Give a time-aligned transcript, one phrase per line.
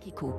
[0.00, 0.34] qui coupe.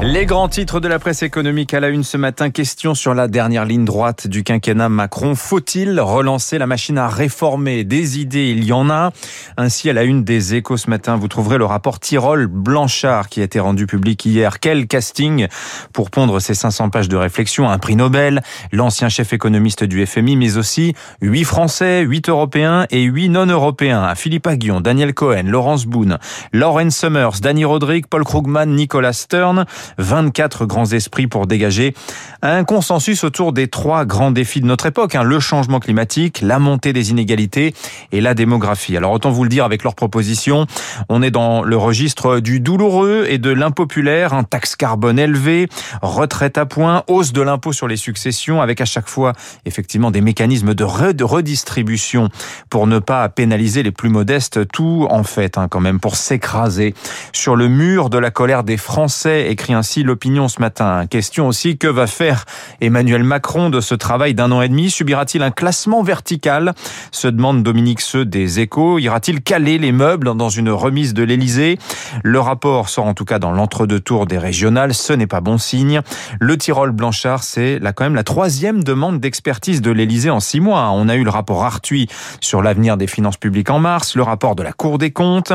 [0.00, 2.50] Les grands titres de la presse économique à la une ce matin.
[2.50, 5.34] Question sur la dernière ligne droite du quinquennat Macron.
[5.34, 7.84] Faut-il relancer la machine à réformer?
[7.84, 9.12] Des idées, il y en a.
[9.56, 13.44] Ainsi, à la une des échos ce matin, vous trouverez le rapport Tirol-Blanchard qui a
[13.44, 14.58] été rendu public hier.
[14.60, 15.46] Quel casting
[15.92, 17.68] pour pondre ces 500 pages de réflexion?
[17.68, 23.02] Un prix Nobel, l'ancien chef économiste du FMI, mais aussi 8 Français, 8 Européens et
[23.02, 24.14] 8 non-Européens.
[24.16, 26.18] Philippe Aguillon, Daniel Cohen, Laurence Boone,
[26.52, 29.64] Lauren Summers, Danny Rodrigue, Paul Krugman, Nicolas Stern.
[29.98, 31.94] 24 grands esprits pour dégager
[32.42, 36.58] un consensus autour des trois grands défis de notre époque, hein, le changement climatique, la
[36.58, 37.74] montée des inégalités
[38.10, 38.96] et la démographie.
[38.96, 40.66] Alors autant vous le dire avec leurs propositions,
[41.08, 45.68] on est dans le registre du douloureux et de l'impopulaire, un taxe carbone élevée,
[46.02, 49.32] retraite à point, hausse de l'impôt sur les successions avec à chaque fois
[49.64, 50.84] effectivement des mécanismes de,
[51.22, 52.28] redistribution
[52.68, 56.94] pour ne pas pénaliser les plus modestes, tout en fait hein, quand même pour s'écraser
[57.32, 61.06] sur le mur de la colère des Français, écrit ainsi l'opinion ce matin.
[61.06, 62.44] Question aussi, que va faire
[62.80, 64.90] Emmanuel Macron de ce travail d'un an et demi?
[64.90, 66.74] Subira-t-il un classement vertical?
[67.10, 68.98] Se demande Dominique Seux des échos.
[68.98, 71.78] Ira-t-il caler les meubles dans une remise de l'Elysée
[72.22, 74.94] Le rapport sort en tout cas dans l'entre-deux tours des régionales.
[74.94, 76.00] Ce n'est pas bon signe.
[76.40, 80.60] Le Tyrol Blanchard, c'est là quand même la troisième demande d'expertise de l'Elysée en six
[80.60, 80.90] mois.
[80.92, 82.08] On a eu le rapport Arthuis
[82.40, 85.52] sur l'avenir des finances publiques en mars, le rapport de la Cour des comptes.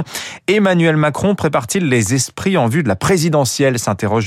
[0.48, 3.80] Emmanuel Macron prépare-t-il les esprits en vue de la présidentielle?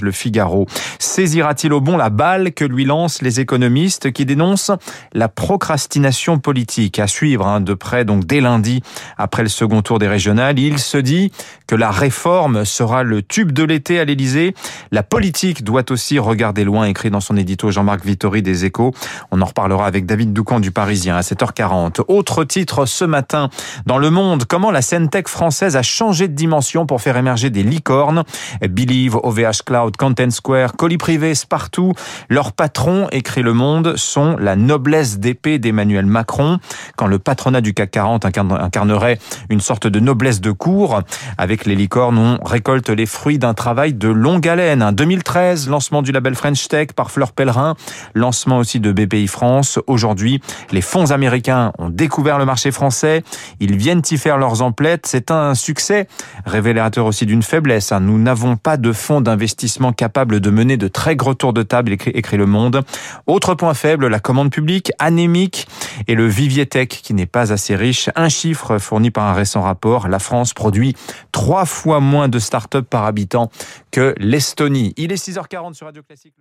[0.03, 0.67] Le Figaro.
[0.99, 4.73] Saisira-t-il au bon la balle que lui lancent les économistes qui dénoncent
[5.13, 6.99] la procrastination politique?
[6.99, 8.83] À suivre hein, de près donc dès lundi
[9.17, 10.59] après le second tour des régionales.
[10.59, 11.33] Il se dit
[11.67, 14.55] que la réforme sera le tube de l'été à l'Élysée.
[14.93, 18.93] La politique doit aussi regarder loin, écrit dans son édito Jean-Marc Vittori des Échos.
[19.31, 22.03] On en reparlera avec David Doucan du Parisien à 7h40.
[22.09, 23.49] Autre titre ce matin
[23.87, 27.51] dans Le Monde, comment la scène tech française a changé de dimension pour faire émerger
[27.51, 28.25] des licornes?
[28.61, 31.93] Believe, OVH Cloud, Content Square, colis privés, partout.
[32.29, 36.59] Leurs patrons, écrit Le Monde, sont la noblesse d'épée d'Emmanuel Macron.
[36.97, 41.03] Quand le patronat du CAC 40 incarnerait une sorte de noblesse de cour,
[41.39, 44.91] avec les licornes, on récolte les fruits d'un travail de longue haleine.
[44.93, 47.77] 2013, lancement du label French Tech par Fleur Pellerin,
[48.17, 49.79] lancement aussi de BPI France.
[49.87, 50.41] Aujourd'hui,
[50.73, 53.23] les fonds américains ont découvert le marché français.
[53.61, 55.07] Ils viennent y faire leurs emplettes.
[55.07, 56.09] C'est un succès,
[56.45, 57.93] révélateur aussi d'une faiblesse.
[57.93, 59.60] Nous n'avons pas de fonds d'investissement
[59.97, 62.83] capables de mener de très gros tours de table, écrit, Le Monde.
[63.27, 65.67] Autre point faible, la commande publique anémique
[66.09, 68.11] et le vivier tech qui n'est pas assez riche.
[68.17, 70.97] Un chiffre fourni par un récent rapport, la France produit
[71.33, 73.51] trois fois moins de start-up par habitant
[73.91, 74.95] que l'Estonie.
[74.97, 76.35] Il est 6h40 sur Radio Classique.